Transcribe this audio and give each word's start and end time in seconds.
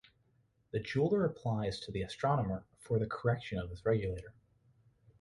The 0.71 0.79
jeweler 0.79 1.25
applies 1.25 1.79
to 1.81 1.91
the 1.91 2.01
astronomer 2.01 2.65
for 2.79 2.97
the 2.97 3.05
correction 3.05 3.59
of 3.59 3.69
his 3.69 3.85
regulator. 3.85 4.33